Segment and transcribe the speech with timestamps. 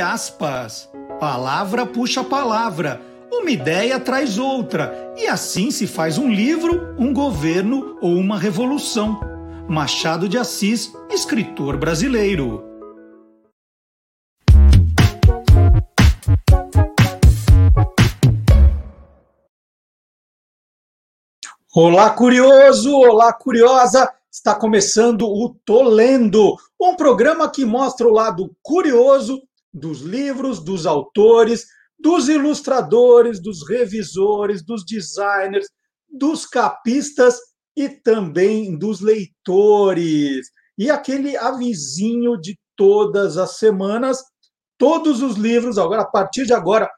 [0.00, 0.90] Aspas.
[1.20, 3.00] Palavra puxa palavra,
[3.32, 9.20] uma ideia traz outra, e assim se faz um livro, um governo ou uma revolução.
[9.68, 12.64] Machado de Assis, escritor brasileiro.
[21.74, 22.94] Olá, curioso!
[22.96, 24.08] Olá, curiosa!
[24.30, 29.42] Está começando o Tô Lendo, um programa que mostra o lado curioso
[29.74, 31.66] dos livros, dos autores,
[31.98, 35.66] dos ilustradores, dos revisores, dos designers,
[36.08, 37.36] dos capistas
[37.76, 40.48] e também dos leitores.
[40.78, 44.22] E aquele avisinho de todas as semanas,
[44.78, 46.88] todos os livros, agora a partir de agora,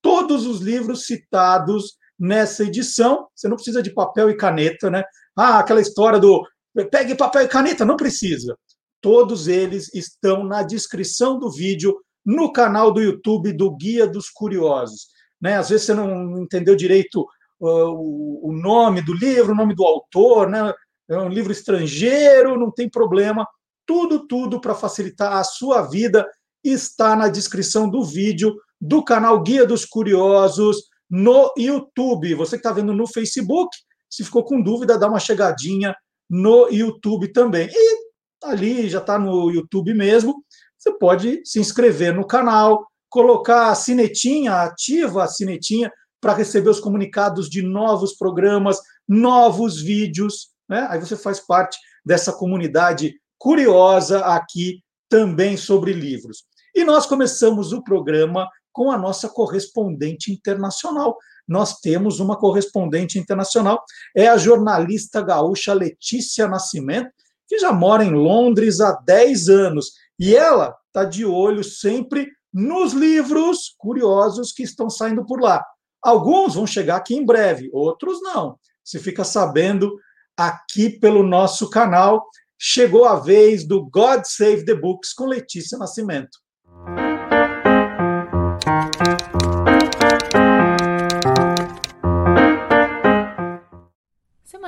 [0.00, 3.26] todos os livros citados nessa edição.
[3.34, 5.02] Você não precisa de papel e caneta, né?
[5.36, 6.46] Ah, aquela história do
[6.90, 8.56] pegue papel e caneta, não precisa.
[9.00, 15.08] Todos eles estão na descrição do vídeo no canal do YouTube do Guia dos Curiosos.
[15.40, 15.56] Né?
[15.56, 17.26] Às vezes você não entendeu direito
[17.60, 20.72] uh, o nome do livro, o nome do autor, né?
[21.08, 23.46] é um livro estrangeiro, não tem problema.
[23.86, 26.26] Tudo, tudo para facilitar a sua vida
[26.62, 32.34] está na descrição do vídeo do canal Guia dos Curiosos no YouTube.
[32.34, 33.76] Você que está vendo no Facebook,
[34.08, 35.94] se ficou com dúvida, dá uma chegadinha
[36.28, 37.68] no YouTube também.
[37.72, 37.96] E
[38.44, 40.44] ali já está no YouTube mesmo.
[40.80, 45.92] Você pode se inscrever no canal, colocar a sinetinha, ativa a sinetinha
[46.22, 50.48] para receber os comunicados de novos programas, novos vídeos.
[50.66, 50.86] Né?
[50.88, 56.44] Aí você faz parte dessa comunidade curiosa aqui também sobre livros.
[56.74, 61.14] E nós começamos o programa com a nossa correspondente internacional.
[61.46, 63.84] Nós temos uma correspondente internacional,
[64.16, 67.10] é a jornalista gaúcha Letícia Nascimento,
[67.48, 69.90] que já mora em Londres há 10 anos.
[70.20, 75.64] E ela está de olho sempre nos livros curiosos que estão saindo por lá.
[76.02, 78.58] Alguns vão chegar aqui em breve, outros não.
[78.84, 79.96] Você fica sabendo
[80.36, 82.22] aqui pelo nosso canal.
[82.58, 86.38] Chegou a vez do God Save the Books com Letícia Nascimento.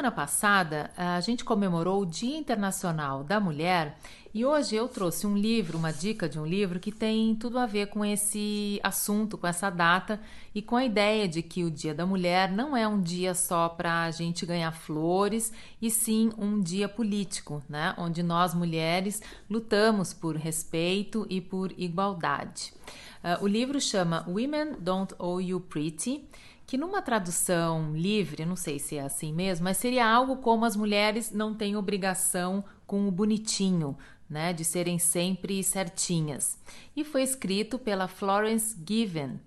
[0.03, 3.97] Semana passada, a gente comemorou o Dia Internacional da Mulher
[4.35, 7.67] e hoje eu trouxe um livro, uma dica de um livro que tem tudo a
[7.67, 10.19] ver com esse assunto, com essa data
[10.53, 13.69] e com a ideia de que o Dia da Mulher não é um dia só
[13.69, 17.95] para a gente ganhar flores e sim um dia político, né?
[17.97, 22.75] Onde nós mulheres lutamos por respeito e por igualdade.
[23.23, 26.25] Uh, o livro chama Women Don't Owe You Pretty
[26.67, 30.77] que numa tradução livre, não sei se é assim mesmo, mas seria algo como as
[30.77, 33.97] mulheres não têm obrigação com o bonitinho,
[34.29, 36.59] né, de serem sempre certinhas.
[36.97, 39.39] E foi escrito pela Florence Given,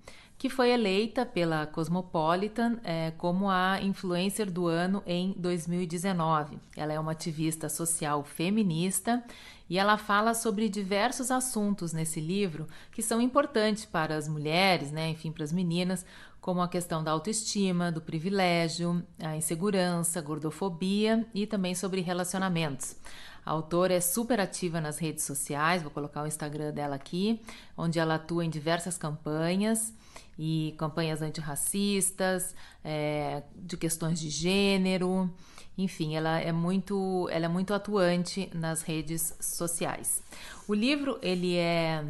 [0.45, 6.59] que foi eleita pela Cosmopolitan é, como a influencer do ano em 2019.
[6.77, 9.23] Ela é uma ativista social feminista
[9.67, 15.09] e ela fala sobre diversos assuntos nesse livro que são importantes para as mulheres, né,
[15.09, 16.05] enfim, para as meninas,
[16.39, 22.95] como a questão da autoestima, do privilégio, a insegurança, gordofobia e também sobre relacionamentos.
[23.43, 27.41] A autora é super ativa nas redes sociais, vou colocar o Instagram dela aqui,
[27.75, 29.91] onde ela atua em diversas campanhas
[30.37, 35.31] e campanhas antirracistas, é, de questões de gênero,
[35.77, 40.21] enfim, ela é muito, ela é muito atuante nas redes sociais.
[40.67, 42.03] O livro ele é,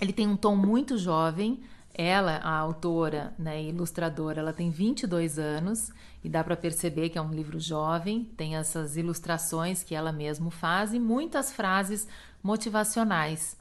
[0.00, 1.62] ele tem um tom muito jovem,
[1.98, 5.90] ela, a autora né, ilustradora, ela tem 22 anos
[6.22, 10.50] e dá para perceber que é um livro jovem, tem essas ilustrações que ela mesma
[10.50, 12.06] faz e muitas frases
[12.42, 13.56] motivacionais.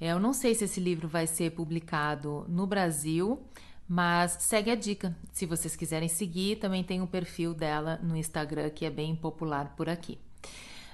[0.00, 3.38] É, eu não sei se esse livro vai ser publicado no Brasil,
[3.86, 5.14] mas segue a dica.
[5.32, 9.14] Se vocês quiserem seguir, também tem o um perfil dela no Instagram, que é bem
[9.14, 10.18] popular por aqui.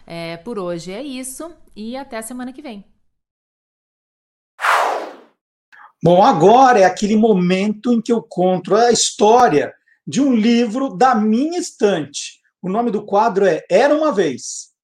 [0.04, 2.84] É, por hoje é isso e até a semana que vem.
[6.02, 9.74] Bom, agora é aquele momento em que eu conto a história
[10.06, 12.40] de um livro da minha estante.
[12.62, 14.75] O nome do quadro é Era uma Vez.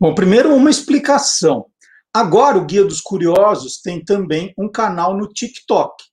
[0.00, 1.66] Bom, primeiro uma explicação.
[2.14, 6.04] Agora o Guia dos Curiosos tem também um canal no TikTok.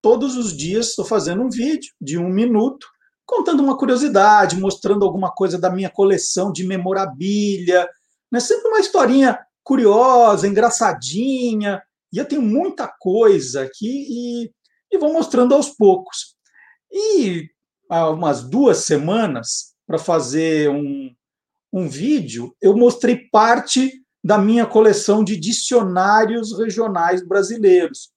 [0.00, 2.86] Todos os dias estou fazendo um vídeo de um minuto
[3.26, 7.88] contando uma curiosidade, mostrando alguma coisa da minha coleção de memorabilia,
[8.30, 8.38] né?
[8.38, 11.82] sempre uma historinha curiosa, engraçadinha,
[12.12, 14.52] e eu tenho muita coisa aqui e,
[14.92, 16.36] e vou mostrando aos poucos.
[16.88, 17.48] E
[17.90, 21.10] há umas duas semanas para fazer um,
[21.74, 23.92] um vídeo, eu mostrei parte
[24.22, 28.10] da minha coleção de dicionários regionais brasileiros.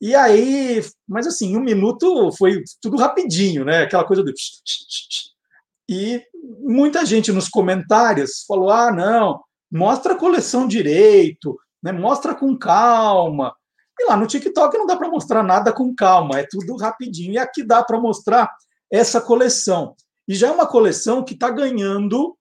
[0.00, 3.82] E aí, mas assim, um minuto foi tudo rapidinho, né?
[3.82, 4.32] Aquela coisa do.
[5.86, 6.22] E
[6.60, 11.92] muita gente nos comentários falou: ah, não, mostra a coleção direito, né?
[11.92, 13.54] mostra com calma.
[14.00, 17.34] E lá no TikTok não dá para mostrar nada com calma, é tudo rapidinho.
[17.34, 18.50] E aqui dá para mostrar
[18.90, 19.94] essa coleção.
[20.26, 22.37] E já é uma coleção que está ganhando,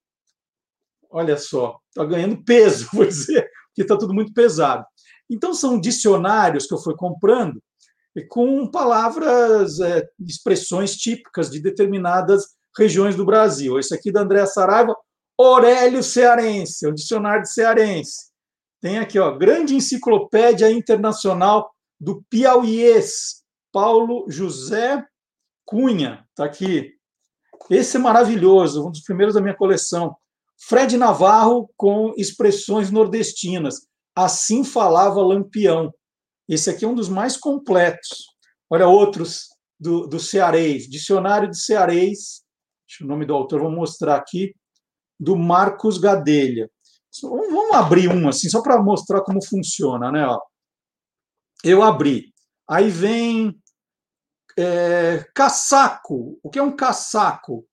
[1.10, 4.86] olha só, está ganhando peso, vou dizer, porque está tudo muito pesado.
[5.30, 7.62] Então, são dicionários que eu fui comprando
[8.30, 13.78] com palavras, é, expressões típicas de determinadas regiões do Brasil.
[13.78, 14.96] Esse aqui da Andréa Saraiva,
[15.40, 18.32] Aurélio Cearense, é o dicionário de cearense.
[18.82, 25.04] Tem aqui, ó, Grande Enciclopédia Internacional do Piauiês, Paulo José
[25.66, 26.94] Cunha, está aqui.
[27.70, 30.16] Esse é maravilhoso, um dos primeiros da minha coleção.
[30.60, 33.88] Fred Navarro com expressões nordestinas.
[34.16, 35.94] Assim falava Lampião.
[36.48, 38.26] Esse aqui é um dos mais completos.
[38.70, 39.48] Olha outros
[39.80, 40.90] do, do cearês.
[40.90, 42.42] Dicionário de cearês.
[42.88, 44.56] Deixa o nome do autor, vou mostrar aqui.
[45.20, 46.70] Do Marcos Gadelha.
[47.22, 50.26] Vamos abrir um assim, só para mostrar como funciona, né?
[51.64, 52.34] Eu abri.
[52.70, 53.60] Aí vem
[54.58, 56.40] é, caçaco.
[56.44, 57.66] O que é um caçaco?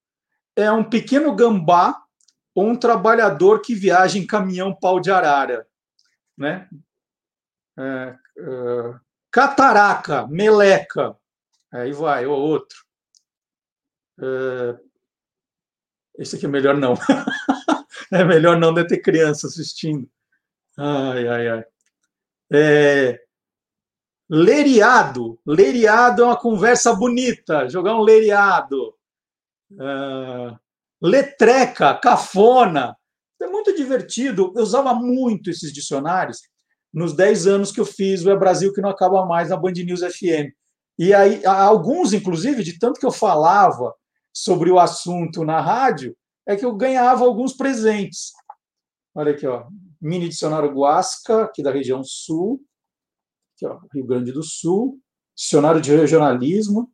[0.57, 2.04] É um pequeno gambá
[2.55, 5.67] ou um trabalhador que viaja em caminhão pau de arara
[6.37, 6.69] né?
[7.79, 11.17] É, é, cataraca, meleca,
[11.73, 12.85] aí vai, o outro.
[14.21, 14.79] É,
[16.19, 16.95] esse aqui é melhor não.
[18.13, 20.09] é melhor não de ter criança assistindo.
[20.77, 21.65] Ai, ai, ai.
[22.53, 23.25] É,
[24.29, 25.41] leriado.
[25.45, 27.69] Leriado é uma conversa bonita.
[27.69, 28.97] Jogar um leriado.
[29.73, 30.59] É,
[31.05, 32.97] letreca, cafona.
[33.41, 34.53] É muito divertido.
[34.57, 36.39] Eu usava muito esses dicionários
[36.93, 39.73] nos 10 anos que eu fiz o É Brasil que não acaba mais na Band
[39.73, 40.55] News FM.
[40.99, 43.93] E aí, alguns, inclusive, de tanto que eu falava
[44.33, 46.17] sobre o assunto na rádio,
[46.47, 48.33] é que eu ganhava alguns presentes.
[49.15, 49.67] Olha aqui, ó.
[50.01, 52.61] Mini dicionário Guasca, aqui da região sul,
[53.55, 55.01] aqui, ó, Rio Grande do Sul.
[55.37, 56.91] Dicionário de regionalismo.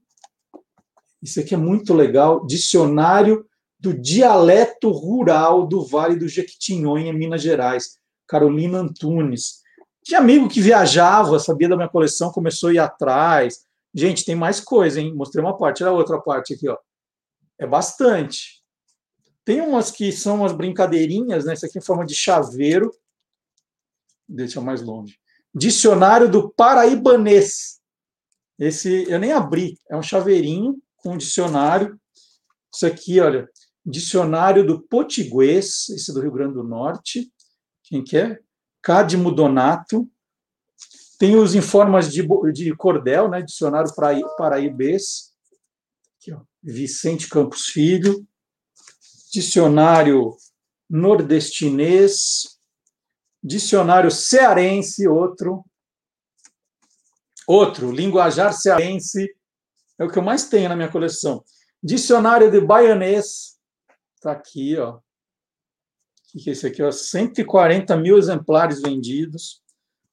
[1.23, 2.47] Isso aqui é muito legal.
[2.47, 3.47] Dicionário
[3.81, 9.63] do dialeto rural do Vale do Jequitinhonha, Minas Gerais, Carolina Antunes.
[10.05, 13.67] Tinha amigo que viajava, sabia da minha coleção, começou a ir atrás.
[13.95, 15.15] Gente, tem mais coisa, hein?
[15.15, 16.77] Mostrei uma parte, olha a outra parte aqui, ó.
[17.59, 18.63] É bastante.
[19.45, 21.55] Tem umas que são umas brincadeirinhas, né?
[21.55, 22.91] Isso aqui em forma de chaveiro.
[24.29, 25.19] Deixa mais longe.
[25.55, 27.81] Dicionário do Paraibanês.
[28.59, 31.99] Esse eu nem abri, é um chaveirinho com um dicionário.
[32.73, 33.49] Isso aqui, olha,
[33.85, 37.33] Dicionário do Potiguês, esse do Rio Grande do Norte.
[37.85, 38.39] Quem que é?
[38.83, 40.09] Cadmo Donato.
[41.19, 43.43] Tem os informes de, de cordel, né?
[43.43, 43.93] Dicionário
[44.37, 45.33] paraibês.
[46.17, 46.41] Aqui, ó.
[46.63, 48.27] Vicente Campos Filho.
[49.33, 50.37] Dicionário
[50.89, 52.59] nordestinês.
[53.43, 55.65] Dicionário cearense, outro.
[57.47, 59.29] Outro, linguajar cearense.
[59.99, 61.45] É o que eu mais tenho na minha coleção.
[61.83, 63.59] Dicionário de baianês.
[64.21, 64.97] Está aqui, ó.
[64.97, 65.01] O
[66.39, 66.83] que é esse aqui?
[66.83, 66.93] Ó?
[66.93, 69.63] 140 mil exemplares vendidos.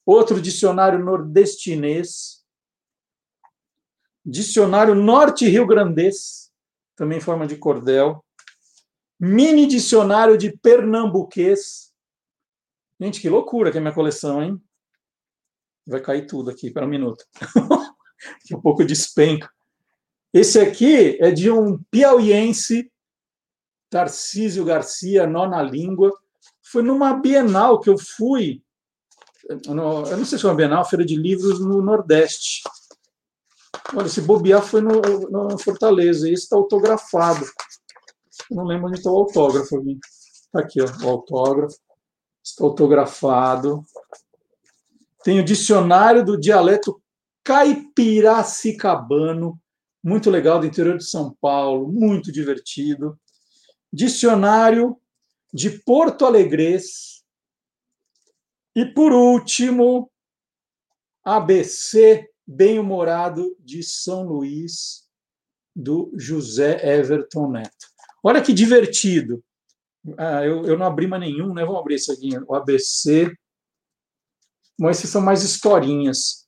[0.06, 2.42] Outro dicionário nordestinês.
[4.26, 6.54] Dicionário norte-rio-grandês,
[6.96, 8.24] também em forma de cordel.
[9.20, 11.92] Mini dicionário de pernambuquês.
[13.02, 14.62] Gente, que loucura que é minha coleção, hein?
[15.86, 17.26] Vai cair tudo aqui, para um minuto.
[18.40, 19.52] Daqui a pouco despenca.
[20.34, 22.90] Esse aqui é de um piauiense
[23.90, 26.12] Tarcísio Garcia, Nona Língua.
[26.62, 28.62] Foi numa Bienal que eu fui,
[29.68, 32.62] no, eu não sei se foi uma Bienal, Feira de Livros no Nordeste.
[33.96, 37.46] Olha, esse bobear foi no, no Fortaleza, esse está autografado.
[38.52, 39.80] Não lembro onde está o autógrafo.
[39.80, 41.78] Está aqui, ó, o autógrafo.
[42.44, 43.82] Está autografado.
[45.24, 47.02] Tem o dicionário do dialeto
[47.44, 49.60] caipiracicabano,
[50.04, 53.18] muito legal, do interior de São Paulo, muito divertido.
[53.92, 55.00] Dicionário
[55.54, 57.24] de Porto Alegrês.
[58.76, 60.12] E, por último,
[61.24, 65.08] ABC Bem-Humorado de São Luís,
[65.76, 67.88] do José Everton Neto.
[68.24, 69.44] Olha que divertido.
[70.18, 71.66] Ah, eu, eu não abri mais nenhum, né?
[71.66, 73.32] Vamos abrir esse aqui, o ABC.
[74.80, 76.48] Mas esses são mais historinhas.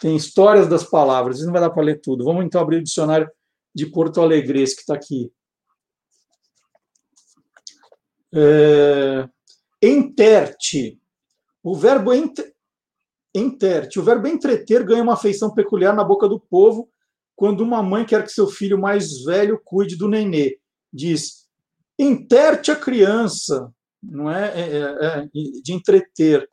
[0.00, 2.24] Tem histórias das palavras, não vai dar para ler tudo.
[2.24, 3.30] Vamos então abrir o dicionário
[3.74, 5.30] de Porto Alegre, que está aqui.
[8.34, 9.28] É,
[9.82, 10.98] enterte.
[11.62, 12.40] O verbo ent,
[13.34, 13.98] enterte.
[13.98, 16.88] O verbo entreter ganha uma feição peculiar na boca do povo
[17.36, 20.58] quando uma mãe quer que seu filho mais velho cuide do nenê.
[20.92, 21.48] Diz:
[21.98, 23.72] enterte a criança,
[24.02, 25.28] não é, é, é, é
[25.62, 26.48] de entreter.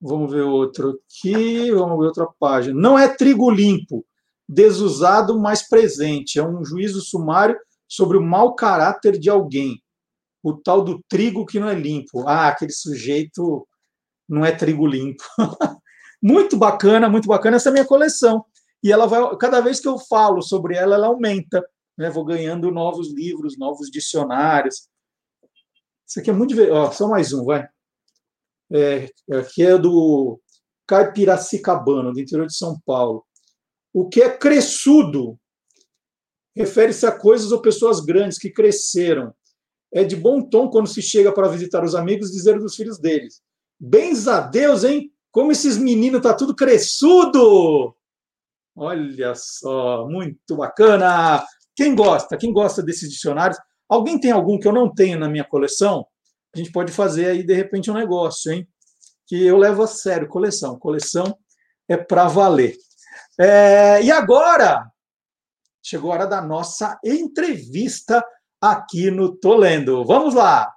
[0.00, 2.78] Vamos ver outro aqui, vamos ver outra página.
[2.78, 4.04] Não é trigo limpo,
[4.48, 6.38] desusado, mas presente.
[6.38, 9.79] É um juízo sumário sobre o mau caráter de alguém.
[10.42, 12.26] O tal do trigo que não é limpo.
[12.26, 13.66] Ah, aquele sujeito
[14.28, 15.22] não é trigo limpo.
[16.22, 18.44] muito bacana, muito bacana essa minha coleção.
[18.82, 21.62] E ela vai, cada vez que eu falo sobre ela, ela aumenta.
[21.98, 22.08] Né?
[22.10, 24.88] Vou ganhando novos livros, novos dicionários.
[26.06, 26.54] Isso aqui é muito.
[26.72, 27.68] Ó, só mais um, vai.
[28.72, 30.40] É, aqui é do
[30.86, 33.24] Caipiracicabano, do interior de São Paulo.
[33.92, 35.38] O que é crescudo
[36.56, 39.34] refere-se a coisas ou pessoas grandes que cresceram.
[39.92, 43.42] É de bom tom quando se chega para visitar os amigos dizer dos filhos deles.
[43.78, 45.12] Bens a Deus, hein?
[45.32, 47.94] Como esses meninos tá tudo crescudo!
[48.76, 51.44] Olha só, muito bacana!
[51.74, 52.36] Quem gosta?
[52.36, 53.58] Quem gosta desses dicionários?
[53.88, 56.06] Alguém tem algum que eu não tenho na minha coleção?
[56.54, 58.68] A gente pode fazer aí, de repente, um negócio, hein?
[59.26, 60.78] Que eu levo a sério, coleção.
[60.78, 61.36] Coleção
[61.88, 62.76] é para valer.
[63.38, 64.90] É, e agora,
[65.82, 68.24] chegou a hora da nossa entrevista
[68.60, 70.04] aqui no Tolendo.
[70.04, 70.70] Vamos lá!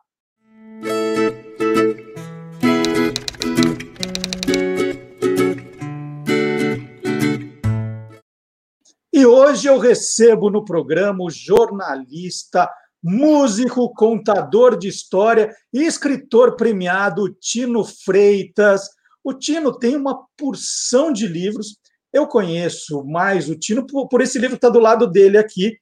[9.12, 12.70] E hoje eu recebo no programa o jornalista,
[13.02, 18.90] músico, contador de história e escritor premiado Tino Freitas.
[19.24, 21.78] O Tino tem uma porção de livros
[22.14, 25.76] eu conheço mais o Tino por, por esse livro que está do lado dele aqui,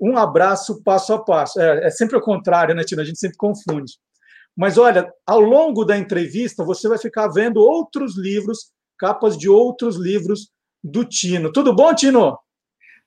[0.00, 1.60] Um Abraço Passo a Passo.
[1.60, 3.00] É, é sempre o contrário, né, Tino?
[3.00, 3.94] A gente sempre confunde.
[4.56, 9.96] Mas olha, ao longo da entrevista, você vai ficar vendo outros livros, capas de outros
[9.96, 10.50] livros
[10.82, 11.52] do Tino.
[11.52, 12.38] Tudo bom, Tino?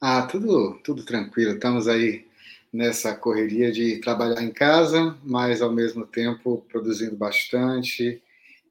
[0.02, 1.54] Ah, tudo, tudo tranquilo.
[1.54, 2.28] Estamos aí
[2.72, 8.22] nessa correria de trabalhar em casa, mas ao mesmo tempo produzindo bastante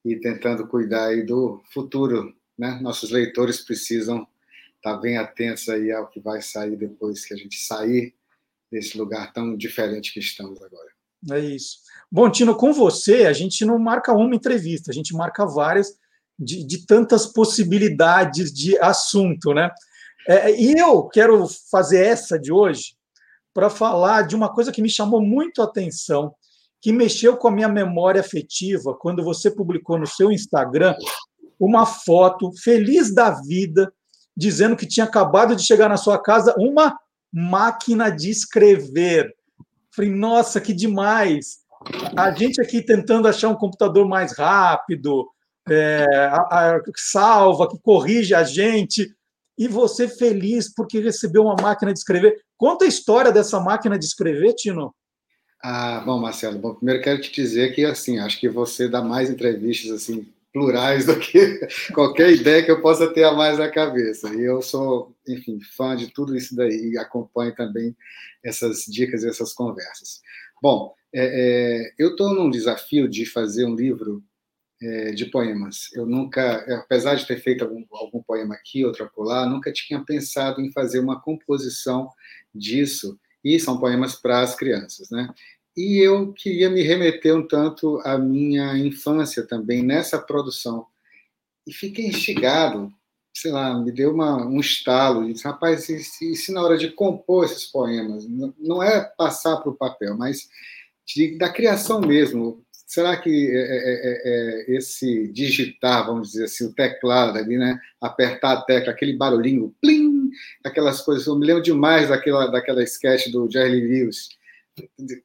[0.05, 2.79] e tentando cuidar aí do futuro né?
[2.83, 4.27] Nossos leitores precisam
[4.79, 8.15] estar bem atentos aí ao que vai sair depois que a gente sair
[8.71, 10.89] desse lugar tão diferente que estamos agora.
[11.33, 11.79] É isso.
[12.11, 15.95] Bom, Tino, com você, a gente não marca uma entrevista, a gente marca várias
[16.39, 19.71] de, de tantas possibilidades de assunto, né?
[20.29, 22.95] É, e eu quero fazer essa de hoje
[23.53, 26.35] para falar de uma coisa que me chamou muito a atenção,
[26.81, 30.95] que mexeu com a minha memória afetiva quando você publicou no seu Instagram
[31.59, 33.93] uma foto feliz da vida,
[34.39, 36.97] dizendo que tinha acabado de chegar na sua casa uma
[37.33, 39.35] máquina de escrever.
[39.91, 41.59] Falei, nossa, que demais!
[42.17, 45.29] A gente aqui tentando achar um computador mais rápido,
[45.69, 49.13] é, a, a, salva, que corrige a gente,
[49.59, 52.41] e você feliz porque recebeu uma máquina de escrever.
[52.57, 54.95] Conta a história dessa máquina de escrever, Tino.
[55.61, 59.29] Ah, bom, Marcelo, bom, primeiro quero te dizer que assim, acho que você dá mais
[59.29, 61.61] entrevistas assim plurais do que
[61.95, 64.35] qualquer ideia que eu possa ter a mais na cabeça.
[64.35, 67.97] E eu sou, enfim, fã de tudo isso daí e acompanho também
[68.43, 70.21] essas dicas e essas conversas.
[70.61, 74.21] Bom, é, é, eu estou num desafio de fazer um livro
[74.83, 75.93] é, de poemas.
[75.95, 80.61] Eu nunca, apesar de ter feito algum, algum poema aqui, outro acolá, nunca tinha pensado
[80.61, 82.11] em fazer uma composição
[82.53, 83.17] disso.
[83.45, 85.33] E são poemas para as crianças, né?
[85.79, 90.85] E eu queria me remeter um tanto à minha infância também nessa produção.
[91.65, 92.93] E fiquei instigado,
[93.33, 95.33] sei lá, me deu uma, um estalo.
[95.33, 98.27] Disse, rapaz, e, e se na hora de compor esses poemas,
[98.59, 100.49] não é passar para o papel, mas
[101.07, 102.61] de, da criação mesmo.
[102.85, 107.79] Será que é, é, é, é, esse digitar, vamos dizer assim, o teclado ali, né?
[108.01, 110.29] Apertar a tecla, aquele barulhinho, plim,
[110.65, 111.29] aquelas coisas.
[111.29, 114.38] Eu me lembro demais daquela, daquela sketch do Jerry Lewis,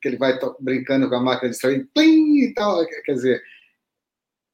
[0.01, 2.85] que ele vai brincando com a máquina de extrair, plim, e tal.
[3.05, 3.43] Quer dizer,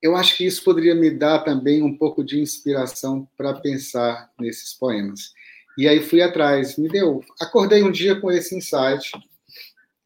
[0.01, 4.74] eu acho que isso poderia me dar também um pouco de inspiração para pensar nesses
[4.74, 5.34] poemas.
[5.77, 7.24] E aí fui atrás, me deu.
[7.39, 9.12] Acordei um dia com esse insight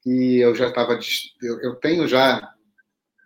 [0.05, 0.99] e eu já estava.
[1.41, 2.53] Eu, eu tenho já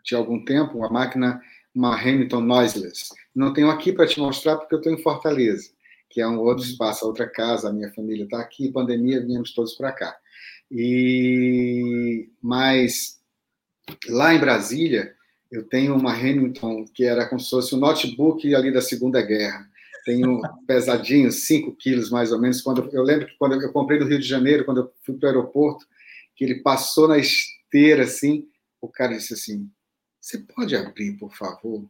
[0.03, 1.41] de algum tempo uma máquina,
[1.73, 3.09] uma Hamilton Noiseless.
[3.35, 5.69] Não tenho aqui para te mostrar porque eu estou em Fortaleza,
[6.09, 7.69] que é um outro espaço, outra casa.
[7.69, 8.71] A minha família está aqui.
[8.71, 10.15] Pandemia, viemos todos para cá.
[10.71, 13.19] E mas
[14.09, 15.15] lá em Brasília
[15.51, 19.67] eu tenho uma Hamilton que era como se fosse um notebook ali da Segunda Guerra.
[20.05, 22.61] Tenho pesadinho, 5 quilos mais ou menos.
[22.61, 25.27] Quando eu lembro que quando eu comprei do Rio de Janeiro, quando eu fui para
[25.27, 25.85] o aeroporto,
[26.35, 28.47] que ele passou na esteira assim,
[28.81, 29.69] o cara disse assim:
[30.19, 31.89] Você pode abrir, por favor?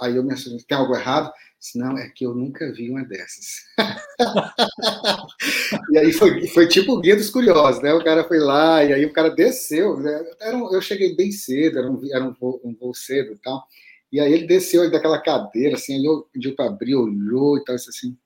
[0.00, 1.32] Aí eu me assustei: Tem algo errado?
[1.60, 3.66] Disse, Não, é que eu nunca vi uma dessas.
[5.92, 7.92] e aí foi, foi tipo o guia dos curiosos, né?
[7.92, 9.98] O cara foi lá, e aí o cara desceu.
[9.98, 10.24] Né?
[10.54, 13.62] Um, eu cheguei bem cedo, era um, era um, voo, um voo cedo e tal.
[14.10, 18.16] E aí ele desceu daquela cadeira, assim, ele pediu para abrir, olhou e tal, assim,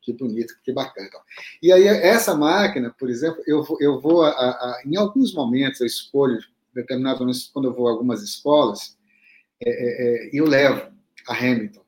[0.00, 1.08] que bonito, que bacana.
[1.08, 1.20] Então.
[1.60, 5.80] E aí, essa máquina, por exemplo, eu vou, eu vou a, a, em alguns momentos,
[5.80, 6.38] eu escolho,
[6.72, 8.96] determinados momentos, quando eu vou a algumas escolas,
[9.60, 10.92] é, é, é eu levo
[11.28, 11.83] a Hamilton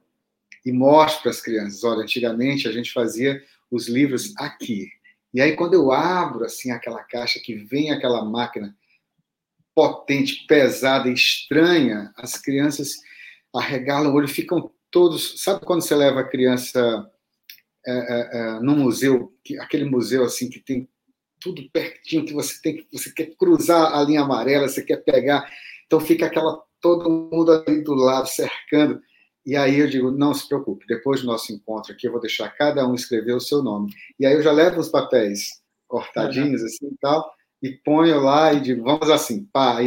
[0.67, 1.85] e mostro para as crianças.
[1.85, 4.89] Olha, antigamente a gente fazia os livros aqui.
[5.33, 8.77] E aí, quando eu abro assim aquela caixa que vem aquela máquina
[9.73, 12.97] potente, pesada, estranha, as crianças
[13.55, 15.41] arregalam o olho, ficam todos.
[15.41, 17.09] Sabe quando você leva a criança
[17.87, 17.93] é,
[18.33, 20.89] é, no museu, que, aquele museu assim que tem
[21.39, 25.49] tudo pertinho, que você tem você quer cruzar a linha amarela, você quer pegar,
[25.87, 29.01] então fica aquela todo mundo ali do lado cercando.
[29.47, 32.51] E aí eu digo, não se preocupe, depois do nosso encontro aqui eu vou deixar
[32.51, 33.93] cada um escrever o seu nome.
[34.19, 36.67] E aí eu já levo os papéis cortadinhos uhum.
[36.67, 39.79] assim e tal, e ponho lá e digo, vamos assim, pá,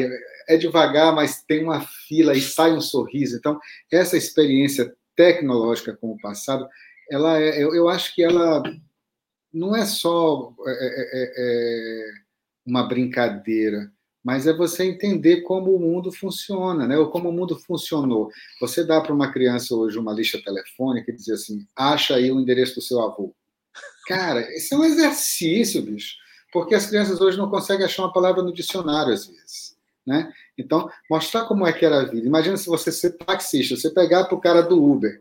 [0.48, 3.36] é devagar, mas tem uma fila e sai um sorriso.
[3.38, 3.60] Então,
[3.92, 6.68] essa experiência tecnológica com o passado
[7.10, 8.62] ela é, eu, eu acho que ela
[9.52, 12.12] não é só é é, é, é,
[12.66, 13.92] uma brincadeira,
[14.30, 16.96] mas é você entender como o mundo funciona, né?
[16.96, 18.30] Ou como o mundo funcionou.
[18.62, 22.40] Você dá para uma criança hoje uma lista telefônica e dizer assim: acha aí o
[22.40, 23.34] endereço do seu avô.
[24.06, 26.16] Cara, isso é um exercício, bicho,
[26.54, 29.76] porque as crianças hoje não conseguem achar uma palavra no dicionário às vezes.
[30.06, 30.32] Né?
[30.56, 32.28] Então, mostrar como é que era a vida.
[32.28, 35.20] Imagina se você ser taxista, você pegar para o cara do Uber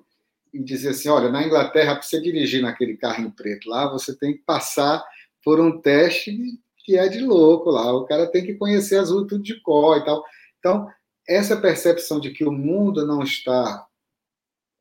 [0.52, 4.14] e dizer assim: olha, na Inglaterra, para você dirigir naquele carro em preto lá, você
[4.14, 5.02] tem que passar
[5.42, 7.92] por um teste que é de louco lá.
[7.92, 10.24] O cara tem que conhecer as ruas tudo de cor e tal.
[10.58, 10.88] Então,
[11.28, 13.86] essa percepção de que o mundo não está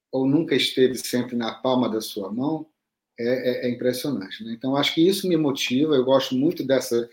[0.10, 2.65] ou nunca esteve sempre na palma da sua mão
[3.20, 4.41] é, é, é impressionante.
[4.41, 4.54] Né?
[4.54, 5.96] Então, acho que isso me motiva.
[5.96, 7.10] Eu gosto muito dessa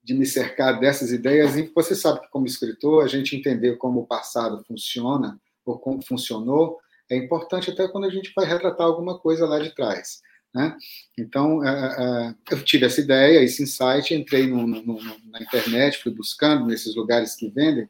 [0.00, 1.56] de me cercar dessas ideias.
[1.56, 6.00] E você sabe que, como escritor, a gente entender como o passado funciona ou como
[6.00, 6.78] funcionou
[7.10, 10.20] é importante até quando a gente vai retratar alguma coisa lá de trás.
[10.54, 10.76] Né?
[11.18, 15.42] Então, é, é, é, eu tive essa ideia, esse insight, entrei no, no, no, na
[15.42, 17.88] internet, fui buscando nesses lugares que vendem,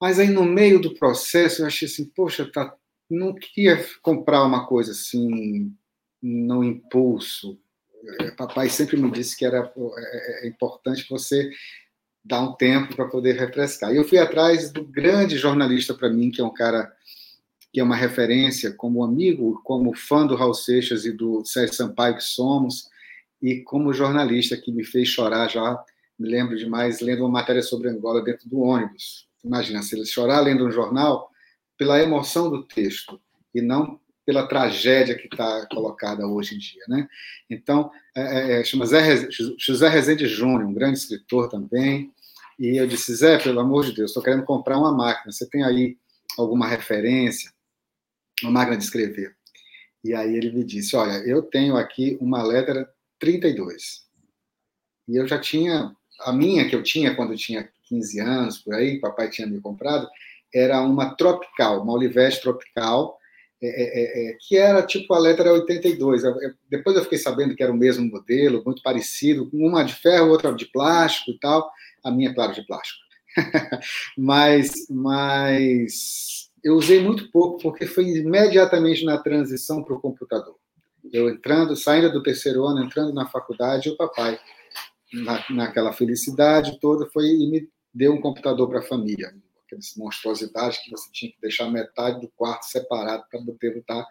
[0.00, 2.74] mas aí no meio do processo eu achei assim, poxa, tá,
[3.08, 5.72] não queria comprar uma coisa assim
[6.20, 7.60] no impulso.
[8.36, 9.72] Papai sempre me disse que era
[10.42, 11.50] é, importante você
[12.24, 13.92] dar um tempo para poder refrescar.
[13.92, 16.92] E eu fui atrás do grande jornalista para mim, que é um cara
[17.72, 22.16] que é uma referência como amigo, como fã do Raul Seixas e do Sérgio Sampaio
[22.16, 22.88] que somos,
[23.40, 25.82] e como jornalista que me fez chorar já,
[26.18, 29.26] me lembro demais, lendo uma matéria sobre Angola dentro do ônibus.
[29.42, 31.30] Imagina, se ele chorar lendo um jornal,
[31.78, 33.20] pela emoção do texto,
[33.54, 36.82] e não pela tragédia que está colocada hoje em dia.
[36.88, 37.08] Né?
[37.48, 38.20] Então, é,
[38.56, 42.12] é, é chama José Rezende Júnior, um grande escritor também,
[42.58, 45.64] e eu disse, Zé, pelo amor de Deus, estou querendo comprar uma máquina, você tem
[45.64, 45.96] aí
[46.38, 47.50] alguma referência?
[48.42, 49.34] Uma máquina de escrever.
[50.02, 54.02] E aí ele me disse: Olha, eu tenho aqui uma letra 32.
[55.08, 58.74] E eu já tinha, a minha que eu tinha quando eu tinha 15 anos, por
[58.74, 60.08] aí, papai tinha me comprado,
[60.54, 63.18] era uma tropical, uma Olivete tropical,
[63.62, 66.24] é, é, é, é que era tipo a letra 82.
[66.24, 69.94] Eu, eu, depois eu fiquei sabendo que era o mesmo modelo, muito parecido, uma de
[69.94, 71.70] ferro, outra de plástico e tal.
[72.02, 72.98] A minha, claro, de plástico.
[74.16, 80.56] mas, mas eu usei muito pouco, porque foi imediatamente na transição para o computador.
[81.12, 84.38] Eu entrando, saindo do terceiro ano, entrando na faculdade, o papai,
[85.12, 89.34] na, naquela felicidade toda, foi e me deu um computador para a família.
[89.66, 94.06] Aquelas monstruosidades que você tinha que deixar metade do quarto separado para poder botar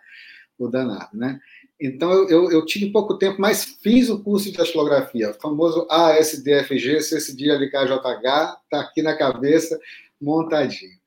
[0.57, 1.39] o danado, né?
[1.79, 5.87] Então, eu, eu, eu, tive pouco tempo, mas fiz o curso de datilografia, o famoso
[5.89, 9.79] ASDFG, CSDLKJH, está aqui na cabeça,
[10.19, 10.98] montadinho.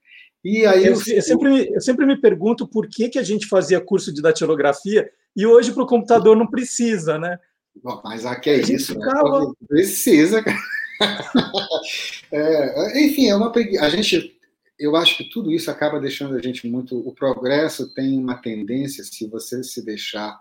[0.45, 3.81] E aí eu, eu, sempre, eu sempre me pergunto por que, que a gente fazia
[3.81, 7.39] curso de datilografia e hoje para o computador não precisa, né?
[7.83, 9.05] Bom, mas aqui é isso, né?
[9.07, 9.55] Ficava...
[9.69, 10.59] Precisa, cara.
[12.33, 14.39] é, enfim, é uma a gente
[14.83, 16.99] eu acho que tudo isso acaba deixando a gente muito.
[16.99, 20.41] O progresso tem uma tendência, se você se deixar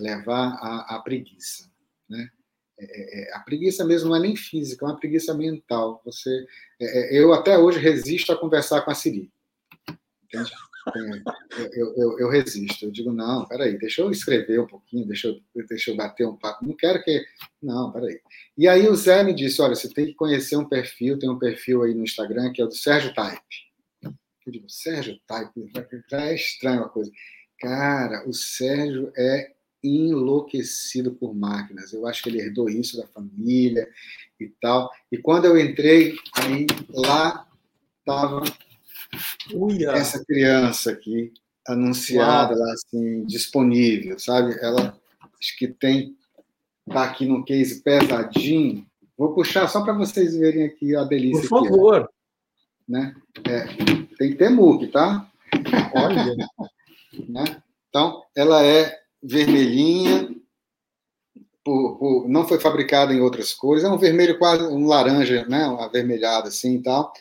[0.00, 1.70] levar à, à preguiça.
[2.08, 2.28] Né?
[2.90, 6.00] É, é, a preguiça mesmo não é nem física, é uma preguiça mental.
[6.04, 6.46] Você,
[6.80, 9.30] é, eu até hoje resisto a conversar com a Siri.
[10.24, 10.52] Entende?
[11.74, 12.86] eu, eu, eu, resisto.
[12.86, 16.36] Eu digo, não, peraí, deixa eu escrever um pouquinho, deixa eu, deixa eu bater um
[16.36, 16.66] papo.
[16.66, 17.24] Não quero que.
[17.62, 18.20] Não, peraí.
[18.58, 21.38] E aí o Zé me disse: olha, você tem que conhecer um perfil, tem um
[21.38, 23.72] perfil aí no Instagram que é o do Sérgio Type.
[24.44, 25.70] Eu digo, Sérgio Type,
[26.12, 27.10] é estranho a coisa.
[27.60, 31.92] Cara, o Sérgio é enlouquecido por máquinas.
[31.92, 33.88] Eu acho que ele herdou isso da família
[34.38, 34.90] e tal.
[35.10, 37.46] E quando eu entrei, aí lá
[37.98, 38.42] estava
[39.94, 41.32] essa criança aqui
[41.66, 44.56] anunciada lá assim disponível, sabe?
[44.60, 44.98] Ela
[45.38, 46.16] acho que tem
[46.88, 48.86] tá aqui no case pesadinho.
[49.16, 51.48] Vou puxar só para vocês verem aqui a delícia.
[51.48, 51.96] Por favor.
[52.02, 52.12] Aqui,
[52.88, 53.14] né?
[53.46, 53.66] É,
[54.18, 55.30] tem que ter muque, tá?
[55.94, 56.34] Olha.
[57.28, 57.62] né?
[57.88, 60.34] Então, ela é vermelhinha,
[61.64, 65.64] por, por, não foi fabricada em outras cores, é um vermelho quase um laranja, né?
[65.78, 67.12] Avermelhado assim e tal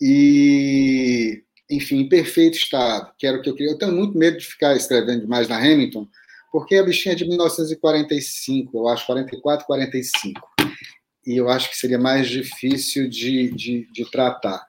[0.00, 3.72] e, enfim, em perfeito estado, que era o que eu queria.
[3.72, 6.06] Eu tenho muito medo de ficar escrevendo demais na Hamilton,
[6.52, 10.40] porque a bichinha é de 1945, eu acho, 44, 45.
[11.26, 14.66] E eu acho que seria mais difícil de, de, de tratar.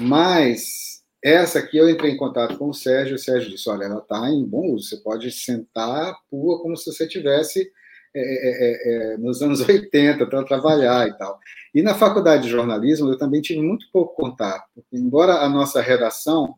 [0.00, 3.98] Mas essa aqui eu entrei em contato com o Sérgio, o Sérgio disse: olha, ela
[3.98, 7.70] está em bom uso, você pode sentar pua como se você tivesse
[8.14, 11.38] é, é, é, é nos anos 80 para trabalhar e tal.
[11.74, 16.54] E na faculdade de jornalismo eu também tive muito pouco contato, embora a nossa redação,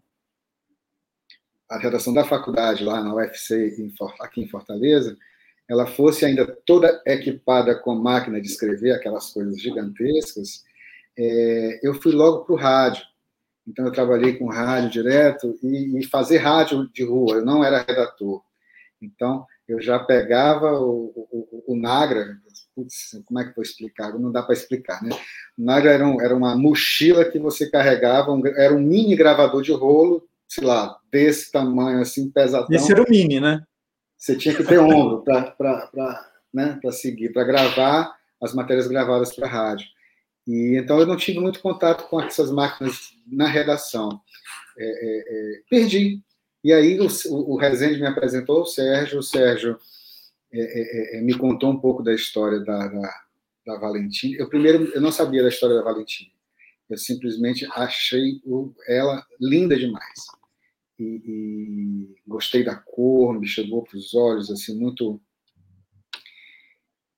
[1.68, 3.74] a redação da faculdade lá na UFC
[4.20, 5.16] aqui em Fortaleza,
[5.68, 10.64] ela fosse ainda toda equipada com máquina de escrever, aquelas coisas gigantescas,
[11.16, 13.09] é, eu fui logo para o rádio.
[13.66, 17.36] Então, eu trabalhei com rádio direto e, e, fazer rádio de rua.
[17.36, 18.42] Eu não era redator.
[19.00, 22.36] Então, eu já pegava o, o, o Nagra,
[22.74, 24.18] putz, como é que vou explicar?
[24.18, 25.10] Não dá para explicar, né?
[25.56, 29.62] O Nagra era, um, era, uma mochila que você carregava, um, era um mini gravador
[29.62, 32.68] de rolo, sei lá, desse tamanho, assim, pesadão.
[32.70, 33.62] Esse era o mini, né?
[34.16, 39.86] Você tinha que ter ombro para né, seguir, para gravar as matérias gravadas para rádio.
[40.50, 44.20] E então eu não tive muito contato com essas máquinas na redação.
[44.76, 46.20] É, é, é, perdi,
[46.64, 49.78] e aí o, o, Rezende me apresentou o Sérgio, o Sérgio
[50.52, 53.14] é, é, é, me contou um pouco da história da, da,
[53.64, 54.36] da Valentina.
[54.38, 56.30] Eu primeiro eu não sabia da história da Valentina.
[56.88, 60.26] Eu simplesmente achei o, ela linda demais.
[60.98, 65.20] E, e, gostei da cor, me chegou para os olhos, assim, muito.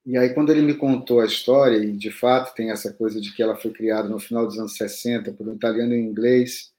[0.05, 3.33] E aí, quando ele me contou a história, e de fato tem essa coisa de
[3.35, 6.73] que ela foi criada no final dos anos 60 por um italiano e inglês,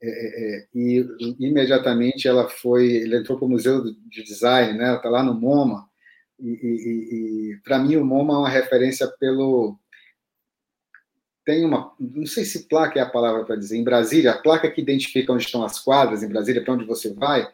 [0.00, 1.04] é, é, é, e
[1.40, 4.86] imediatamente ela foi, ela entrou para o Museu de Design, né?
[4.86, 5.88] Ela está lá no MoMA.
[6.38, 9.76] E, e, e para mim o MoMA é uma referência pelo
[11.48, 14.70] tem uma, não sei se placa é a palavra para dizer, em Brasília, a placa
[14.70, 17.48] que identifica onde estão as quadras em Brasília, para onde você vai,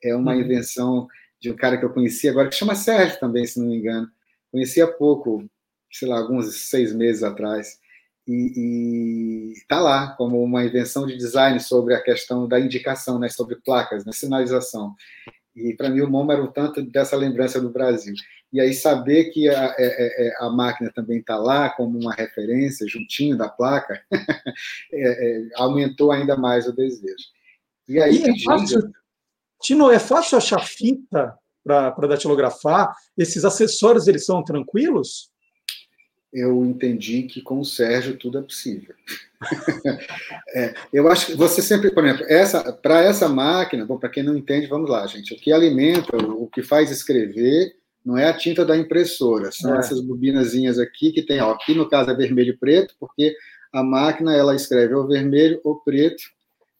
[0.00, 0.40] é uma uhum.
[0.40, 1.08] invenção
[1.40, 4.08] de um cara que eu conheci agora, que chama Sérgio também, se não me engano.
[4.50, 5.44] Conheci há pouco,
[5.90, 7.78] sei lá, alguns seis meses atrás
[8.26, 13.56] e está lá como uma invenção de design sobre a questão da indicação, né, sobre
[13.56, 14.94] placas, né, sinalização.
[15.54, 18.14] E para mim o MoMA era um tanto dessa lembrança do Brasil.
[18.52, 21.98] E aí saber que a, a, é, é, é, a máquina também está lá como
[21.98, 24.00] uma referência, juntinho da placa,
[24.92, 27.16] é, é, aumentou ainda mais o desejo.
[27.88, 28.92] E aí, e é fácil,
[29.60, 32.94] Tino, é fácil achar fita para datilografar?
[33.16, 35.30] Esses acessórios, eles são tranquilos?
[36.32, 38.94] eu entendi que com o Sérgio tudo é possível.
[40.54, 44.22] é, eu acho que você sempre, por exemplo, essa, para essa máquina, bom, para quem
[44.22, 45.34] não entende, vamos lá, gente.
[45.34, 49.78] O que alimenta, o que faz escrever, não é a tinta da impressora, são é.
[49.78, 53.34] essas bobinazinhas aqui que tem, ó, aqui no caso é vermelho e preto, porque
[53.72, 56.22] a máquina ela escreve ou vermelho ou preto,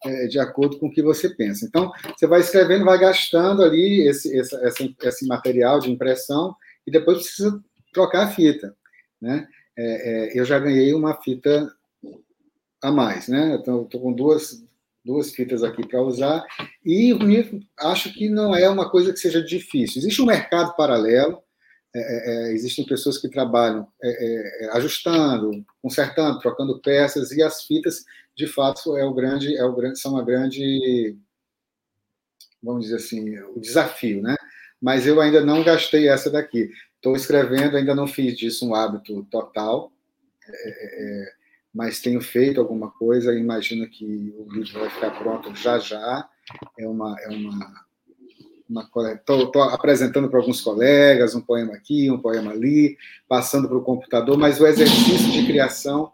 [0.05, 1.67] é, de acordo com o que você pensa.
[1.67, 6.55] Então, você vai escrevendo, vai gastando ali esse, esse, esse, material de impressão
[6.87, 8.75] e depois precisa trocar a fita
[9.21, 9.47] né?
[9.77, 11.71] É, é, eu já ganhei uma fita
[12.83, 13.57] a mais, né?
[13.57, 14.65] Estou com duas,
[15.05, 16.45] duas fitas aqui para usar
[16.85, 17.15] e
[17.79, 19.99] acho que não é uma coisa que seja difícil.
[19.99, 21.43] Existe um mercado paralelo,
[21.95, 28.05] é, é, é existem pessoas que trabalham é, ajustando, consertando, trocando peças e as fitas,
[28.41, 31.15] de fato, é o grande, é o grande, são a grande,
[32.63, 34.35] vamos dizer assim, o desafio, né?
[34.81, 36.71] Mas eu ainda não gastei essa daqui.
[36.97, 39.93] Estou escrevendo, ainda não fiz disso um hábito total,
[40.43, 41.33] é, é,
[41.75, 43.35] mas tenho feito alguma coisa.
[43.35, 46.27] Imagino que o livro vai ficar pronto já já.
[46.79, 47.91] É uma, é uma
[49.15, 52.97] estou apresentando para alguns colegas um poema aqui, um poema ali,
[53.29, 56.13] passando para o computador, mas o exercício de criação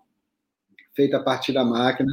[0.97, 2.11] feito a partir da máquina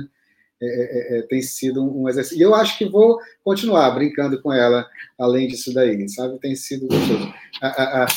[0.62, 2.38] é, é, é, tem sido um exercício.
[2.38, 4.88] E eu acho que vou continuar brincando com ela,
[5.20, 6.40] além disso daí, sabe?
[6.40, 7.34] Tem sido gostoso.
[7.62, 8.08] A, a, a...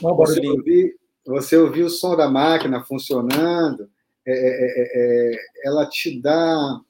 [0.00, 3.90] Você, ouvir, você ouvir o som da máquina funcionando,
[4.26, 6.80] é, é, é, ela te dá.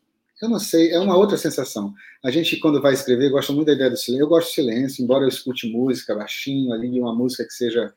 [0.40, 1.92] Eu não sei, é uma outra sensação.
[2.24, 4.24] A gente, quando vai escrever, gosta muito da ideia do silêncio.
[4.24, 7.92] Eu gosto de silêncio, embora eu escute música baixinho, ali, uma música que seja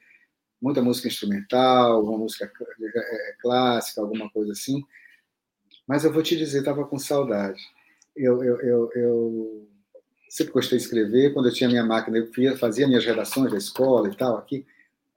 [0.61, 2.51] muita música instrumental, uma música
[3.41, 4.83] clássica, alguma coisa assim.
[5.87, 7.59] Mas eu vou te dizer, estava com saudade.
[8.15, 9.67] Eu, eu, eu, eu,
[10.29, 11.33] sempre gostei de escrever.
[11.33, 14.65] Quando eu tinha minha máquina, eu fazia minhas redações da escola e tal, aqui.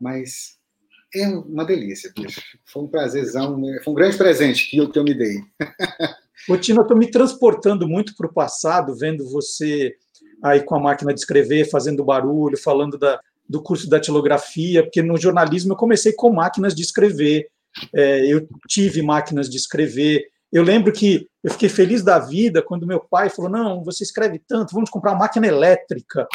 [0.01, 0.59] Mas
[1.15, 2.41] é uma delícia, bicho.
[2.65, 5.43] Foi um prazerzão, foi um grande presente que eu, que eu me dei.
[6.49, 9.95] Ô, Tina, eu estou me transportando muito para o passado, vendo você
[10.43, 15.03] aí com a máquina de escrever, fazendo barulho, falando da, do curso da tilografia, porque
[15.03, 17.49] no jornalismo eu comecei com máquinas de escrever,
[17.95, 22.87] é, eu tive máquinas de escrever, eu lembro que eu fiquei feliz da vida quando
[22.87, 26.29] meu pai falou: não, você escreve tanto, vamos comprar uma máquina elétrica.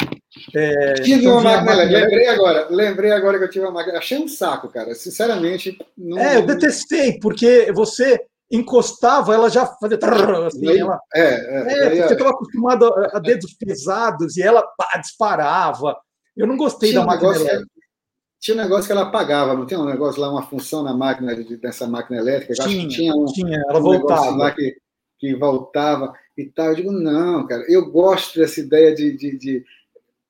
[0.54, 2.06] É, tive então, uma máquina, máquina elétrica.
[2.06, 3.96] Lembrei agora, lembrei agora que eu tive uma máquina.
[3.96, 4.94] Achei um saco, cara.
[4.94, 5.78] Sinceramente.
[5.96, 6.18] Não...
[6.18, 8.20] É, eu detestei, porque você
[8.50, 9.98] encostava, ela já fazia.
[10.46, 14.42] Assim, aí, ela, é, é, é, porque eu estava acostumado a, a, dedos pesados e
[14.42, 15.96] ela pá, disparava.
[16.36, 17.80] Eu não gostei Tinha da máquina elétrica
[18.40, 21.36] tinha um negócio que ela apagava, não tem um negócio lá, uma função na máquina,
[21.36, 22.52] dessa máquina elétrica?
[22.52, 24.30] Eu tinha, acho que tinha um, tinha, ela um voltava.
[24.30, 24.76] lá que,
[25.18, 26.68] que voltava e tal.
[26.68, 29.64] Eu digo, não, cara, eu gosto dessa ideia de, de, de.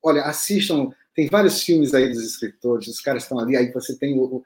[0.03, 4.19] Olha, assistam, tem vários filmes aí dos escritores, os caras estão ali, aí você tem
[4.19, 4.43] o,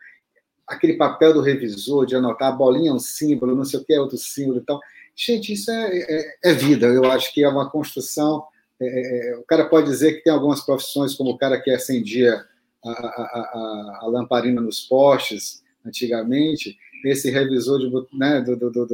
[0.66, 3.94] aquele papel do revisor de anotar a bolinha é um símbolo, não sei o que
[3.94, 4.78] é outro símbolo e tal.
[5.16, 8.44] Gente, isso é, é, é vida, eu acho que é uma construção.
[8.80, 12.44] É, é, o cara pode dizer que tem algumas profissões, como o cara que acendia
[12.84, 18.86] a, a, a, lamparina nos postes, antigamente, esse revisor de, né, do, do, do,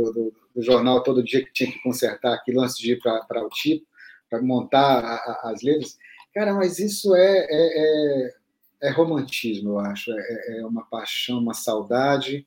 [0.55, 3.87] do, jornal todo dia que tinha que consertar aquilo antes de ir para o tipo,
[4.29, 5.01] para montar
[5.45, 5.97] as letras.
[6.35, 8.35] Cara, mas isso é, é, é,
[8.83, 10.13] é romantismo, eu acho.
[10.13, 12.47] É, é, uma paixão, uma saudade.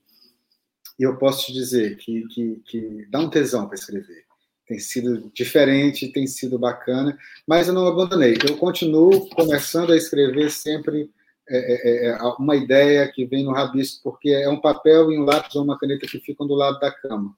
[0.99, 4.22] E eu posso te dizer que, que, que dá um tesão para escrever.
[4.67, 8.37] Tem sido diferente, tem sido bacana, mas eu não abandonei.
[8.47, 11.09] Eu continuo começando a escrever sempre
[11.49, 15.19] é é, é, é, uma ideia que vem no rabisco, porque é um papel e
[15.19, 17.35] um lápis ou uma caneta que ficam do lado da cama.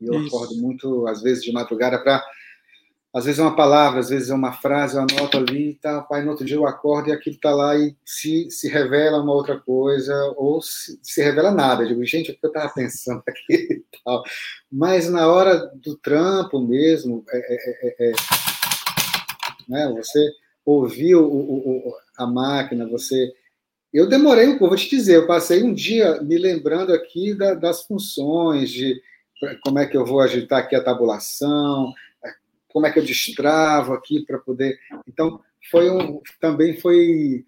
[0.00, 0.26] E eu Isso.
[0.28, 2.22] acordo muito, às vezes, de madrugada para.
[3.16, 6.02] Às vezes é uma palavra, às vezes é uma frase, eu anoto ali e tá,
[6.02, 9.32] pai, no outro dia eu acordo e aquilo está lá e se, se revela uma
[9.32, 11.82] outra coisa, ou se, se revela nada.
[11.82, 14.22] Eu digo, gente, o que eu estava pensando aqui e tal.
[14.70, 18.12] Mas na hora do trampo mesmo, é, é, é
[19.66, 20.30] né, você
[20.62, 23.32] ouvir o, o, a máquina, você
[23.94, 27.54] eu demorei um pouco, vou te dizer, eu passei um dia me lembrando aqui da,
[27.54, 29.00] das funções, de
[29.62, 31.94] como é que eu vou agitar aqui a tabulação,
[32.76, 34.78] como é que eu destravo aqui para poder.
[35.08, 37.46] Então, foi um, também foi.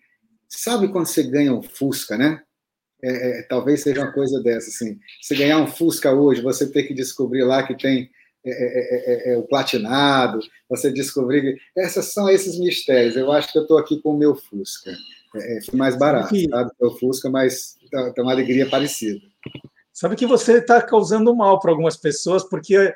[0.49, 2.41] Sabe quando você ganha um Fusca, né?
[3.03, 4.99] É, é, talvez seja uma coisa dessa, assim.
[5.21, 8.11] Se ganhar um Fusca hoje, você tem que descobrir lá que tem
[8.43, 11.61] é é, é, é, o platinado, você descobrir.
[11.77, 13.15] Essas são esses mistérios.
[13.15, 14.97] Eu acho que eu estou aqui com o meu Fusca.
[15.37, 16.49] É, mais barato, que...
[16.49, 16.71] sabe?
[16.81, 17.77] O Fusca, mas
[18.15, 19.21] tem uma alegria parecida.
[19.93, 22.95] Sabe que você está causando mal para algumas pessoas, porque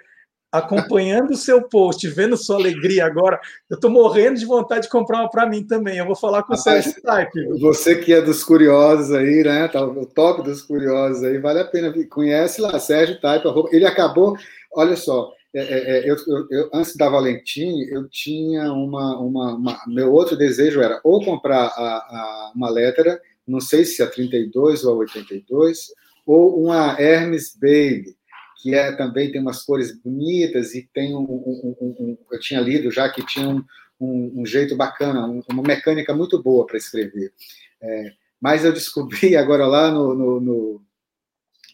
[0.52, 5.20] acompanhando o seu post, vendo sua alegria agora, eu estou morrendo de vontade de comprar
[5.20, 5.96] uma para mim também.
[5.96, 7.58] Eu vou falar com o Sérgio Type.
[7.58, 9.66] Você que é dos curiosos aí, né?
[9.68, 11.92] Tá, o top dos curiosos aí, vale a pena.
[12.10, 13.46] Conhece lá, Sérgio Type.
[13.72, 14.36] Ele acabou,
[14.74, 19.54] olha só, é, é, é, eu, eu, eu, antes da Valentim, eu tinha uma, uma,
[19.54, 24.06] uma, Meu outro desejo era ou comprar a, a, uma letra, não sei se a
[24.06, 25.92] 32 ou a 82,
[26.26, 28.16] ou uma Hermes Baby,
[28.62, 31.22] que é, também tem umas cores bonitas e tem um.
[31.22, 33.62] um, um, um eu tinha lido já que tinha
[34.00, 37.32] um, jeito bacana, uma mecânica muito boa para escrever.
[37.80, 40.14] É, mas eu descobri agora lá no.
[40.14, 40.82] no, no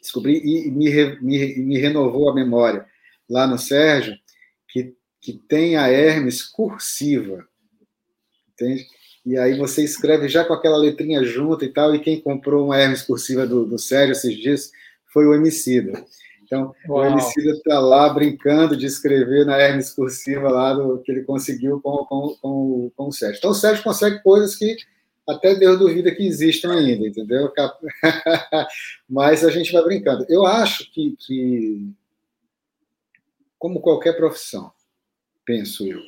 [0.00, 2.86] descobri e me, me, me renovou a memória
[3.28, 4.16] lá no Sérgio,
[4.68, 7.46] que, que tem a Hermes cursiva,
[8.50, 8.86] entende?
[9.26, 12.78] E aí você escreve já com aquela letrinha junto e tal, e quem comprou uma
[12.78, 14.70] Hermes cursiva do, do Sérgio esses dias
[15.12, 16.02] foi o Emicida.
[16.48, 17.02] Então, Uau.
[17.02, 21.78] o Emicida está lá brincando de escrever na Hermes cursiva lá do, que ele conseguiu
[21.80, 23.36] com, com, com, com o Sérgio.
[23.38, 24.76] Então, o Sérgio consegue coisas que
[25.28, 27.52] até Deus duvida que existam ainda, entendeu?
[29.06, 30.24] Mas a gente vai brincando.
[30.26, 31.92] Eu acho que, que
[33.58, 34.72] como qualquer profissão,
[35.44, 36.00] penso eu.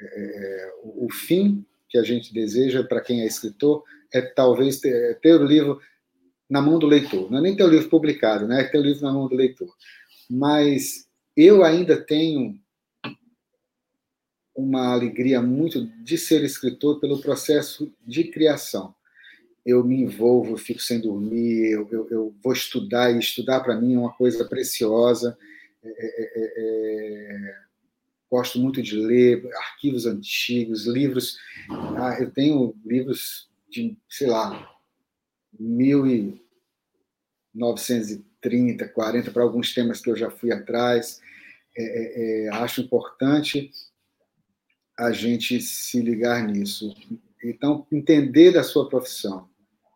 [0.00, 3.82] É, é o fim que a gente deseja para quem é escritor
[4.12, 5.80] é talvez ter, ter, o livro
[6.54, 7.28] na mão do leitor.
[7.32, 8.60] Não é nem ter o livro publicado, né?
[8.60, 9.74] é ter o livro na mão do leitor.
[10.30, 11.04] Mas
[11.36, 12.56] eu ainda tenho
[14.54, 18.94] uma alegria muito de ser escritor pelo processo de criação.
[19.66, 23.94] Eu me envolvo, fico sem dormir, eu, eu, eu vou estudar, e estudar para mim
[23.94, 25.36] é uma coisa preciosa.
[25.82, 27.56] É, é, é, é,
[28.30, 31.36] gosto muito de ler arquivos antigos, livros.
[31.98, 34.70] Ah, eu tenho livros de, sei lá,
[37.54, 41.20] 1930, 40, para alguns temas que eu já fui atrás.
[41.76, 43.70] É, é, acho importante
[44.98, 46.94] a gente se ligar nisso.
[47.42, 49.48] Então, entender da sua profissão,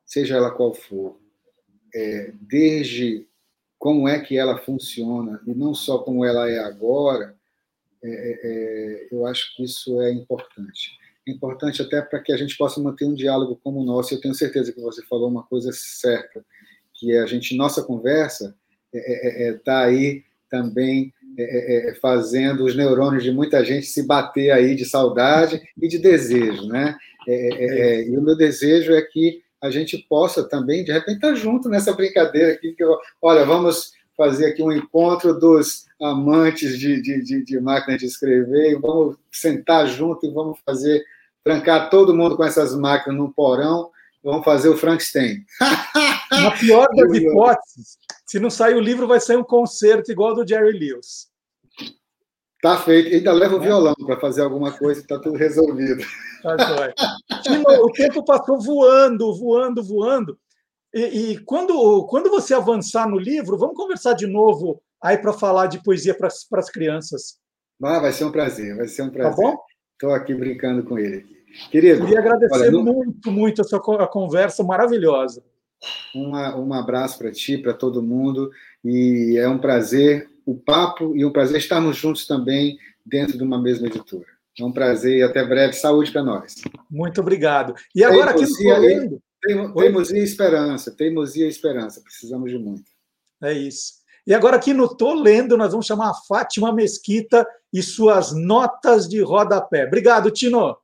[0.05, 1.19] seja ela qual for,
[1.95, 3.27] é, desde
[3.79, 7.37] como é que ela funciona e não só como ela é agora,
[8.03, 10.99] é, é, é eu acho que isso é importante.
[11.27, 14.15] É importante até para que a gente possa manter um diálogo como o nosso.
[14.15, 16.45] Eu tenho certeza que você falou uma coisa certa,
[16.99, 18.55] que a gente, nossa conversa,
[18.93, 23.87] está é, é, tá aí também é, é, é, fazendo os neurônios de muita gente
[23.87, 26.97] se bater aí de saudade e de desejo, né?
[27.29, 31.29] É, é, e o meu desejo é que a gente possa também, de repente, estar
[31.29, 36.79] tá junto nessa brincadeira aqui, que eu, olha, vamos fazer aqui um encontro dos amantes
[36.79, 41.05] de, de, de, de máquina de escrever, e vamos sentar junto e vamos fazer,
[41.45, 43.91] trancar todo mundo com essas máquinas num porão,
[44.23, 45.45] vamos fazer o Frankenstein.
[46.31, 50.47] Na pior das hipóteses, se não sair o livro, vai sair um concerto igual do
[50.47, 51.29] Jerry Lewis.
[52.61, 53.15] Tá feito.
[53.15, 56.05] Ainda leva o violão para fazer alguma coisa, está tudo resolvido.
[56.43, 56.57] Tá
[57.83, 60.39] o tempo passou voando, voando, voando.
[60.93, 61.01] E,
[61.33, 65.83] e, quando, quando você avançar no livro, vamos conversar de novo aí para falar de
[65.83, 67.39] poesia para as crianças.
[67.83, 69.37] Ah, vai ser um prazer, vai ser um prazer.
[69.37, 69.57] Tá bom?
[69.93, 71.38] Estou aqui brincando com ele.
[71.71, 72.05] Querido.
[72.05, 75.43] Queria agradecer olha, muito, muito a sua a conversa maravilhosa.
[76.15, 78.51] Uma, um abraço para ti, para todo mundo,
[78.85, 83.61] e é um prazer o papo e um prazer estarmos juntos também dentro de uma
[83.61, 84.27] mesma editora.
[84.59, 85.75] É um prazer e até breve.
[85.75, 86.55] Saúde para nós.
[86.91, 87.75] Muito obrigado.
[87.95, 89.23] E agora aqui no Colendo...
[89.41, 92.01] Teimosia e esperança, teimosia e esperança.
[92.01, 92.91] Precisamos de muito.
[93.43, 93.99] É isso.
[94.27, 99.09] E agora aqui no Tô Lendo, nós vamos chamar a Fátima Mesquita e suas notas
[99.09, 99.87] de rodapé.
[99.87, 100.77] Obrigado, Tino.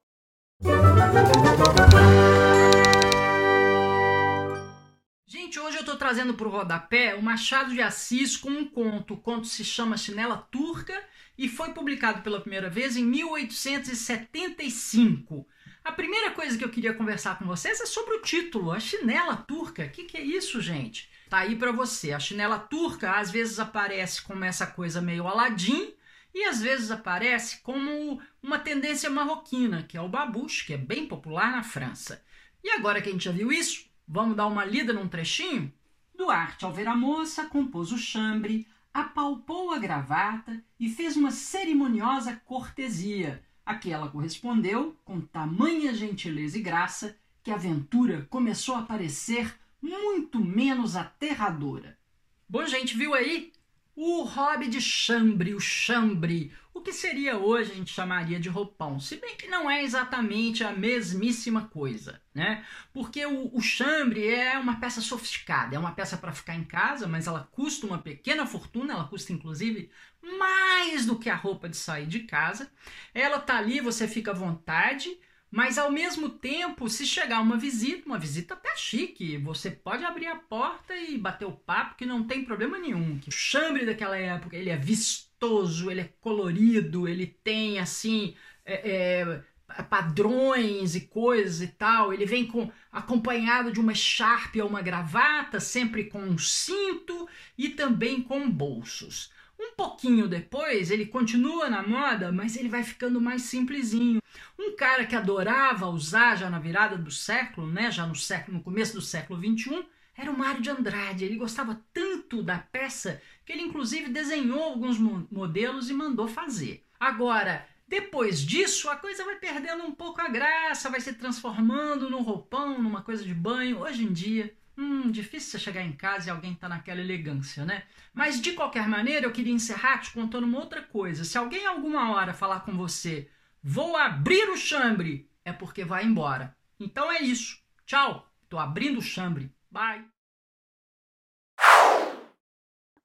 [5.27, 9.13] Gente, hoje eu estou trazendo para o rodapé o Machado de Assis com um conto.
[9.15, 10.99] O conto se chama Chinela Turca
[11.37, 15.47] e foi publicado pela primeira vez em 1875.
[15.85, 19.37] A primeira coisa que eu queria conversar com vocês é sobre o título, a chinela
[19.37, 19.85] turca.
[19.85, 21.11] O que, que é isso, gente?
[21.29, 22.13] Tá aí para você.
[22.13, 25.93] A chinela turca às vezes aparece como essa coisa meio Aladim
[26.35, 31.07] e às vezes aparece como uma tendência marroquina, que é o babuche, que é bem
[31.07, 32.23] popular na França.
[32.63, 35.73] E agora que a gente já viu isso, Vamos dar uma lida num trechinho?
[36.15, 42.37] Duarte, ao ver a moça, compôs o chambre, apalpou a gravata e fez uma cerimoniosa
[42.45, 48.83] cortesia, a que ela correspondeu com tamanha gentileza e graça que a aventura começou a
[48.83, 51.99] parecer muito menos aterradora.
[52.47, 53.53] Bom, gente, viu aí?
[53.97, 58.99] O hobby de chambre, o chambre, o que seria hoje a gente chamaria de roupão,
[58.99, 62.65] se bem que não é exatamente a mesmíssima coisa, né?
[62.93, 67.07] Porque o, o chambre é uma peça sofisticada, é uma peça para ficar em casa,
[67.07, 69.89] mas ela custa uma pequena fortuna, ela custa inclusive
[70.21, 72.69] mais do que a roupa de sair de casa.
[73.15, 75.17] Ela tá ali, você fica à vontade,
[75.55, 80.27] mas ao mesmo tempo, se chegar uma visita, uma visita até chique, você pode abrir
[80.27, 83.21] a porta e bater o papo que não tem problema nenhum.
[83.25, 89.83] O chambre daquela época, ele é vistoso, ele é colorido, ele tem assim é, é,
[89.85, 92.13] padrões e coisas e tal.
[92.13, 97.69] Ele vem com acompanhado de uma echarpe ou uma gravata, sempre com um cinto e
[97.69, 99.31] também com bolsos.
[99.65, 104.21] Um pouquinho depois, ele continua na moda, mas ele vai ficando mais simplesinho.
[104.59, 108.63] Um cara que adorava usar já na virada do século, né, já no século, no
[108.63, 109.83] começo do século 21,
[110.15, 111.25] era o Mário de Andrade.
[111.25, 116.85] Ele gostava tanto da peça que ele inclusive desenhou alguns modelos e mandou fazer.
[117.01, 122.23] Agora, depois disso, a coisa vai perdendo um pouco a graça, vai se transformando num
[122.23, 123.81] roupão, numa coisa de banho.
[123.81, 127.85] Hoje em dia, Hum, difícil você chegar em casa e alguém tá naquela elegância, né?
[128.13, 131.25] Mas de qualquer maneira, eu queria encerrar te contando uma outra coisa.
[131.25, 133.29] Se alguém alguma hora falar com você,
[133.63, 136.57] vou abrir o chambre, é porque vai embora.
[136.79, 137.63] Então é isso.
[137.87, 138.29] Tchau.
[138.49, 139.51] Tô abrindo o chambre.
[139.71, 140.05] Bye.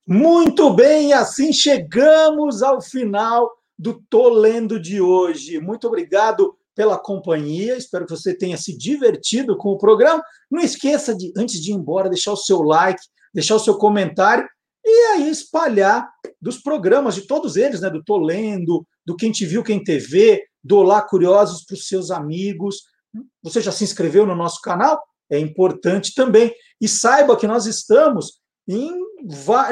[0.05, 5.59] Muito bem, assim chegamos ao final do Tô Lendo de hoje.
[5.59, 7.75] Muito obrigado pela companhia.
[7.75, 10.23] Espero que você tenha se divertido com o programa.
[10.49, 13.01] Não esqueça de, antes de ir embora, deixar o seu like,
[13.33, 14.47] deixar o seu comentário.
[14.85, 16.09] e aí espalhar
[16.41, 17.89] dos programas, de todos eles, né?
[17.89, 22.11] Do Tô Lendo, do Quem Te Viu, Quem TV, do Olá Curiosos para os seus
[22.11, 22.83] amigos.
[23.43, 25.03] Você já se inscreveu no nosso canal?
[25.29, 26.55] É importante também.
[26.79, 28.89] E saiba que nós estamos em,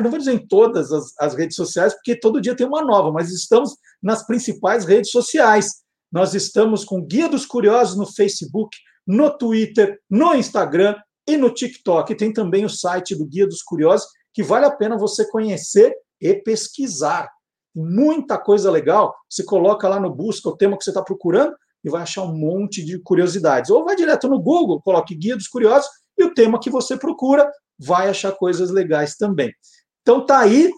[0.03, 3.13] não vou dizer em todas as, as redes sociais, porque todo dia tem uma nova,
[3.13, 5.86] mas estamos nas principais redes sociais.
[6.11, 10.95] Nós estamos com Guia dos Curiosos no Facebook, no Twitter, no Instagram
[11.27, 12.15] e no TikTok.
[12.15, 16.33] Tem também o site do Guia dos Curiosos, que vale a pena você conhecer e
[16.33, 17.29] pesquisar.
[17.75, 19.15] Muita coisa legal.
[19.29, 22.35] Você coloca lá no busca o tema que você está procurando e vai achar um
[22.35, 23.69] monte de curiosidades.
[23.69, 27.49] Ou vai direto no Google, coloque Guia dos Curiosos e o tema que você procura
[27.77, 29.53] vai achar coisas legais também.
[30.01, 30.71] Então tá aí,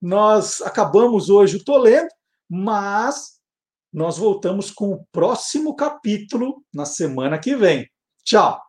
[0.00, 2.08] nós acabamos hoje o Tolendo,
[2.48, 3.35] mas
[3.92, 7.88] nós voltamos com o próximo capítulo na semana que vem.
[8.24, 8.65] Tchau!